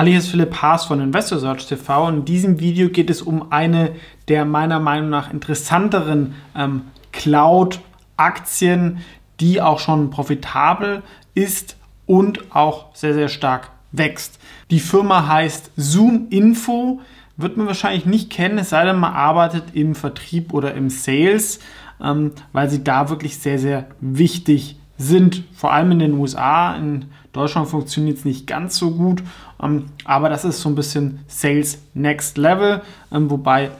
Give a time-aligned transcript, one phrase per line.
[0.00, 3.52] Hallo, hier ist Philipp Haas von Investor Search TV in diesem Video geht es um
[3.52, 3.90] eine
[4.28, 9.00] der meiner Meinung nach interessanteren ähm, Cloud-Aktien,
[9.40, 11.02] die auch schon profitabel
[11.34, 11.76] ist
[12.06, 14.40] und auch sehr, sehr stark wächst.
[14.70, 17.02] Die Firma heißt Zoom Info,
[17.36, 21.60] wird man wahrscheinlich nicht kennen, es sei denn, man arbeitet im Vertrieb oder im Sales,
[22.02, 26.76] ähm, weil sie da wirklich sehr, sehr wichtig sind, vor allem in den USA.
[26.76, 29.22] In Deutschland funktioniert es nicht ganz so gut,
[29.62, 33.70] ähm, aber das ist so ein bisschen Sales Next Level, ähm, wobei,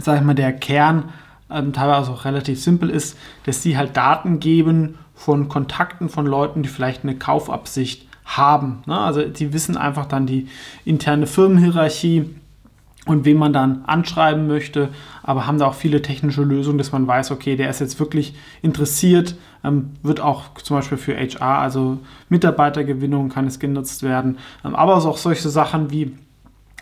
[0.00, 1.10] sage ich mal, der Kern
[1.50, 6.62] ähm, teilweise auch relativ simpel ist, dass sie halt Daten geben von Kontakten von Leuten,
[6.62, 8.82] die vielleicht eine Kaufabsicht haben.
[8.86, 8.98] Ne?
[8.98, 10.48] Also die wissen einfach dann die
[10.84, 12.36] interne Firmenhierarchie
[13.06, 14.90] und wen man dann anschreiben möchte,
[15.22, 18.34] aber haben da auch viele technische Lösungen, dass man weiß, okay, der ist jetzt wirklich
[18.60, 21.98] interessiert, ähm, wird auch zum Beispiel für HR, also
[22.28, 26.16] Mitarbeitergewinnung kann es genutzt werden, ähm, aber auch solche Sachen wie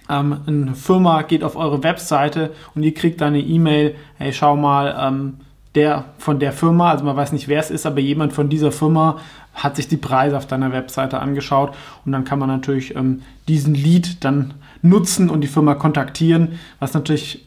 [0.09, 4.56] ähm, eine Firma geht auf eure Webseite und ihr kriegt dann eine E-Mail, hey, schau
[4.56, 5.34] mal, ähm,
[5.75, 8.72] der von der Firma, also man weiß nicht, wer es ist, aber jemand von dieser
[8.72, 9.19] Firma
[9.55, 13.75] hat sich die Preise auf deiner Webseite angeschaut und dann kann man natürlich ähm, diesen
[13.75, 14.55] Lead dann
[14.85, 17.47] nutzen und die Firma kontaktieren, was natürlich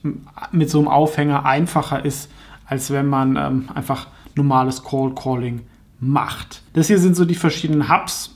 [0.52, 2.30] mit so einem Aufhänger einfacher ist,
[2.66, 5.62] als wenn man ähm, einfach normales Cold Calling
[6.00, 6.64] macht.
[6.74, 8.36] Das hier sind so die verschiedenen Hubs.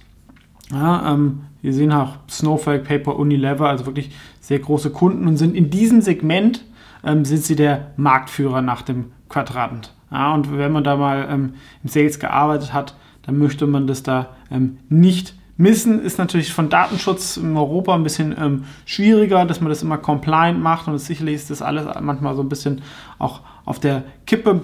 [0.71, 5.55] Ja, ähm, wir sehen auch Snowflake, Paper, Unilever, also wirklich sehr große Kunden und sind
[5.55, 6.63] in diesem Segment
[7.03, 9.93] ähm, sind sie der Marktführer nach dem Quadrant.
[10.11, 14.03] Ja, und wenn man da mal ähm, im Sales gearbeitet hat, dann möchte man das
[14.03, 16.01] da ähm, nicht missen.
[16.01, 20.61] Ist natürlich von Datenschutz in Europa ein bisschen ähm, schwieriger, dass man das immer compliant
[20.61, 22.81] macht und sicherlich ist das alles manchmal so ein bisschen
[23.19, 24.61] auch auf der Kippe.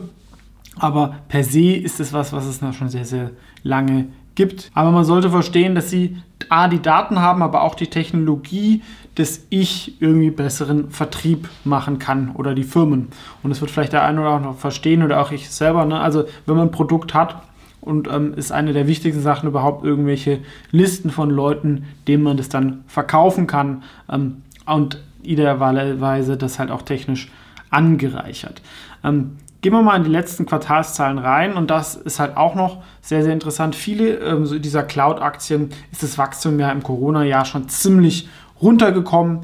[0.80, 3.32] Aber per se ist es was, was es noch schon sehr, sehr
[3.64, 4.72] lange gibt.
[4.74, 6.18] Aber man sollte verstehen, dass sie
[6.50, 8.84] A, die Daten haben, aber auch die Technologie,
[9.16, 13.08] dass ich irgendwie besseren Vertrieb machen kann oder die Firmen.
[13.42, 15.86] Und das wird vielleicht der eine oder andere verstehen oder auch ich selber.
[15.86, 16.00] Ne?
[16.00, 17.42] Also wenn man ein Produkt hat,
[17.88, 20.40] und ähm, ist eine der wichtigsten Sachen überhaupt irgendwelche
[20.72, 26.82] Listen von Leuten, denen man das dann verkaufen kann ähm, und idealerweise das halt auch
[26.84, 27.32] technisch
[27.70, 28.62] angereichert.
[29.04, 32.84] Ähm, gehen wir mal in die letzten Quartalszahlen rein und das ist halt auch noch
[33.02, 33.76] sehr, sehr interessant.
[33.76, 38.30] Viele ähm, dieser Cloud-Aktien ist das Wachstum ja im Corona-Jahr schon ziemlich
[38.62, 39.42] runtergekommen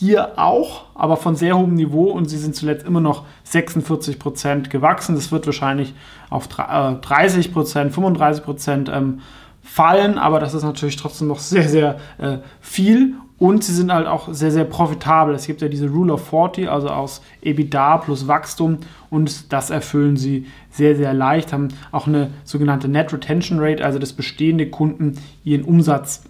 [0.00, 4.70] hier auch, aber von sehr hohem Niveau und sie sind zuletzt immer noch 46 Prozent
[4.70, 5.14] gewachsen.
[5.14, 5.92] Das wird wahrscheinlich
[6.30, 9.20] auf 30 äh, Prozent, 35 Prozent ähm,
[9.62, 14.06] fallen, aber das ist natürlich trotzdem noch sehr, sehr äh, viel und sie sind halt
[14.06, 15.34] auch sehr, sehr profitabel.
[15.34, 18.78] Es gibt ja diese Rule of 40, also aus EBITDA plus Wachstum
[19.10, 23.98] und das erfüllen sie sehr, sehr leicht, haben auch eine sogenannte Net Retention Rate, also
[23.98, 26.22] dass bestehende Kunden ihren Umsatz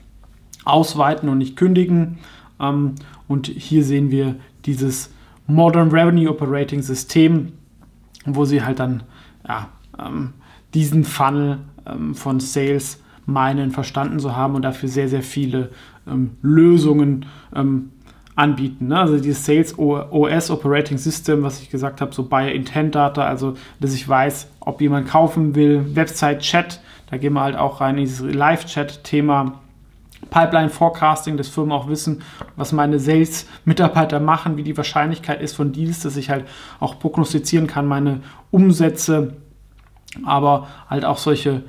[0.65, 2.19] ausweiten und nicht kündigen.
[2.61, 2.97] Ähm,
[3.31, 4.35] und hier sehen wir
[4.67, 5.15] dieses
[5.47, 7.53] Modern Revenue Operating System,
[8.27, 9.05] wo sie halt dann
[9.47, 9.69] ja,
[10.05, 10.33] ähm,
[10.75, 15.71] diesen Funnel ähm, von Sales meinen verstanden zu haben und dafür sehr, sehr viele
[16.09, 17.93] ähm, Lösungen ähm,
[18.35, 18.89] anbieten.
[18.89, 18.99] Ne?
[18.99, 23.55] Also dieses Sales OS Operating System, was ich gesagt habe, so Buyer Intent Data, also
[23.79, 27.97] dass ich weiß, ob jemand kaufen will, Website Chat, da gehen wir halt auch rein
[27.97, 29.61] in dieses Live-Chat-Thema
[30.29, 32.23] Pipeline Forecasting, dass Firmen auch wissen,
[32.57, 36.45] was meine Sales-Mitarbeiter machen, wie die Wahrscheinlichkeit ist von Deals, dass ich halt
[36.79, 38.21] auch prognostizieren kann, meine
[38.51, 39.35] Umsätze,
[40.25, 41.63] aber halt auch solche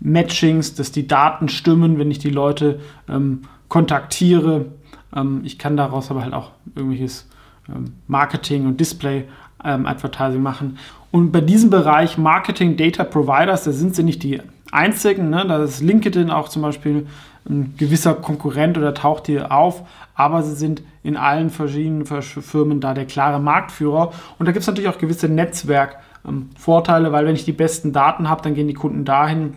[0.00, 4.66] Matchings, dass die Daten stimmen, wenn ich die Leute ähm, kontaktiere.
[5.14, 7.28] Ähm, ich kann daraus aber halt auch irgendwelches
[7.68, 9.24] ähm, Marketing und Display
[9.64, 10.78] ähm, Advertising machen.
[11.10, 14.42] Und bei diesem Bereich Marketing Data Providers, da sind sie nicht die
[14.74, 15.30] einzigen.
[15.30, 15.44] Ne?
[15.46, 17.06] Da ist LinkedIn auch zum Beispiel
[17.48, 19.82] ein gewisser Konkurrent oder taucht hier auf,
[20.14, 24.12] aber sie sind in allen verschiedenen Firmen da der klare Marktführer.
[24.38, 28.42] Und da gibt es natürlich auch gewisse Netzwerkvorteile, weil wenn ich die besten Daten habe,
[28.42, 29.56] dann gehen die Kunden dahin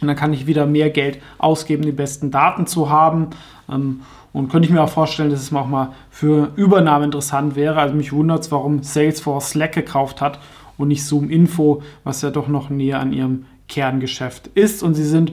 [0.00, 3.28] und dann kann ich wieder mehr Geld ausgeben, die besten Daten zu haben.
[3.70, 4.00] Ähm,
[4.32, 7.78] und könnte ich mir auch vorstellen, dass es auch mal für Übernahme interessant wäre.
[7.78, 10.38] Also mich wundert es, warum Salesforce Slack gekauft hat
[10.78, 14.82] und nicht Zoom Info, was ja doch noch näher an ihrem Kerngeschäft ist.
[14.82, 15.32] Und sie sind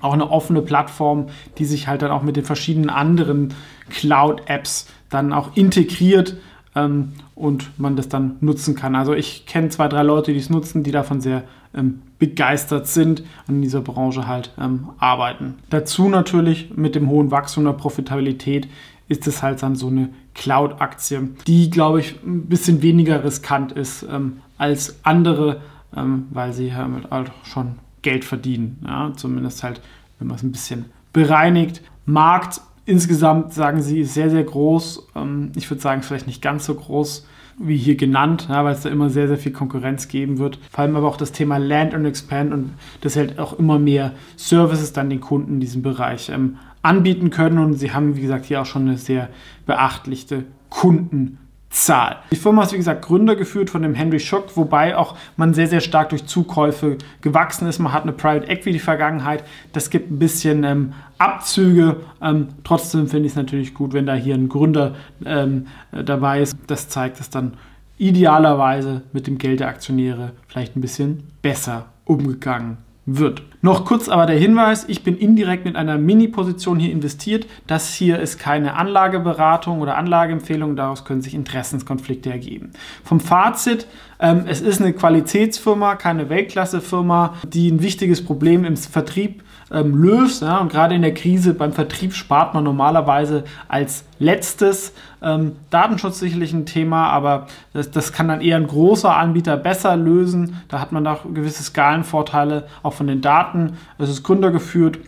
[0.00, 1.26] auch eine offene Plattform,
[1.58, 3.54] die sich halt dann auch mit den verschiedenen anderen
[3.90, 6.36] Cloud-Apps dann auch integriert
[6.74, 8.96] ähm, und man das dann nutzen kann.
[8.96, 11.44] Also ich kenne zwei, drei Leute, die es nutzen, die davon sehr
[11.74, 15.56] ähm, begeistert sind und in dieser Branche halt ähm, arbeiten.
[15.68, 18.68] Dazu natürlich mit dem hohen Wachstum der Profitabilität
[19.08, 24.06] ist es halt dann so eine Cloud-Aktie, die, glaube ich, ein bisschen weniger riskant ist
[24.10, 25.60] ähm, als andere,
[25.96, 28.84] ähm, weil sie halt schon Geld verdienen.
[28.84, 29.12] Ja?
[29.14, 29.80] Zumindest halt,
[30.18, 31.82] wenn man es ein bisschen bereinigt.
[32.04, 35.08] Markt insgesamt sagen sie, ist sehr, sehr groß.
[35.16, 37.26] Ähm, ich würde sagen, vielleicht nicht ganz so groß
[37.58, 40.58] wie hier genannt, ja, weil es da immer sehr, sehr viel Konkurrenz geben wird.
[40.70, 42.72] Vor allem aber auch das Thema Land and Expand und
[43.02, 47.58] das hält auch immer mehr Services dann den Kunden in diesem Bereich ähm, anbieten können.
[47.58, 49.28] Und sie haben, wie gesagt, hier auch schon eine sehr
[49.66, 51.38] beachtliche Kunden.
[51.72, 52.18] Zahl.
[52.30, 55.66] Die Firma ist wie gesagt Gründer geführt von dem Henry Schock, wobei auch man sehr,
[55.66, 57.78] sehr stark durch Zukäufe gewachsen ist.
[57.78, 59.42] Man hat eine Private Equity Vergangenheit.
[59.72, 61.96] Das gibt ein bisschen ähm, Abzüge.
[62.20, 66.56] Ähm, trotzdem finde ich es natürlich gut, wenn da hier ein Gründer ähm, dabei ist.
[66.66, 67.54] Das zeigt es dann
[67.96, 73.42] idealerweise mit dem Geld der Aktionäre vielleicht ein bisschen besser umgegangen wird.
[73.62, 77.46] Noch kurz aber der Hinweis, ich bin indirekt mit einer Mini-Position hier investiert.
[77.66, 82.70] Das hier ist keine Anlageberatung oder Anlageempfehlung, daraus können sich Interessenskonflikte ergeben.
[83.04, 83.86] Vom Fazit,
[84.20, 89.42] ähm, es ist eine Qualitätsfirma, keine Weltklassefirma, die ein wichtiges Problem im Vertrieb
[89.72, 90.42] ähm, löst.
[90.42, 94.92] Ja, und gerade in der Krise beim Vertrieb spart man normalerweise als letztes.
[95.22, 99.96] Ähm, Datenschutz sicherlich ein Thema, aber das, das kann dann eher ein großer Anbieter besser
[99.96, 100.62] lösen.
[100.68, 103.78] Da hat man auch gewisse Skalenvorteile auch von den Daten.
[103.98, 104.98] Es ist gründergeführt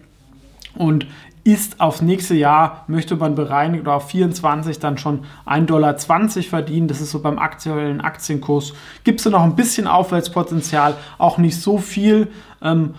[0.75, 1.07] und
[1.45, 6.89] ist aufs nächste Jahr, möchte man bereinigt oder auf 24 dann schon 1,20 Dollar verdienen.
[6.89, 8.73] Das ist so beim aktuellen Aktienkurs.
[9.05, 12.29] Gibt es da noch ein bisschen Aufwärtspotenzial, auch nicht so viel.
[12.63, 12.95] Ähm,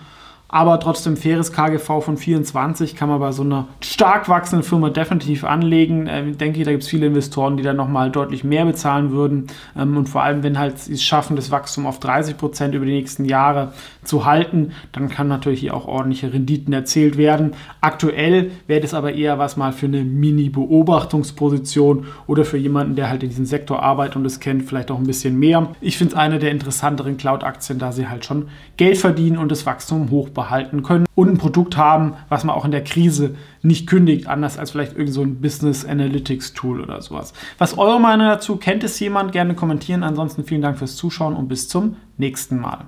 [0.48, 5.42] aber trotzdem faires KGV von 24 kann man bei so einer stark wachsenden Firma definitiv
[5.42, 6.06] anlegen.
[6.08, 9.48] Ähm, ich denke, da gibt es viele Investoren, die dann nochmal deutlich mehr bezahlen würden.
[9.76, 12.86] Ähm, und vor allem, wenn halt sie es schaffen, das Wachstum auf 30 Prozent über
[12.86, 13.72] die nächsten Jahre
[14.04, 17.54] zu halten, dann kann natürlich hier auch ordentliche Renditen erzielt werden.
[17.80, 23.24] Aktuell wäre das aber eher was mal für eine Mini-Beobachtungsposition oder für jemanden, der halt
[23.24, 25.70] in diesem Sektor arbeitet und es kennt, vielleicht auch ein bisschen mehr.
[25.80, 28.46] Ich finde es eine der interessanteren Cloud-Aktien, da sie halt schon
[28.76, 32.64] Geld verdienen und das Wachstum hoch behalten können und ein Produkt haben, was man auch
[32.64, 37.02] in der Krise nicht kündigt, anders als vielleicht irgend so ein Business Analytics Tool oder
[37.02, 37.32] sowas.
[37.58, 38.56] Was eure Meinung dazu?
[38.56, 39.32] Kennt es jemand?
[39.32, 40.04] Gerne kommentieren.
[40.04, 42.86] Ansonsten vielen Dank fürs Zuschauen und bis zum nächsten Mal.